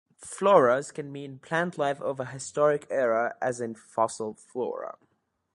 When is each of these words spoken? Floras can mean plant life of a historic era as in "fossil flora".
Floras 0.25 0.91
can 0.91 1.11
mean 1.11 1.37
plant 1.37 1.77
life 1.77 2.01
of 2.01 2.19
a 2.19 2.25
historic 2.25 2.87
era 2.89 3.35
as 3.39 3.61
in 3.61 3.75
"fossil 3.75 4.33
flora". 4.33 4.97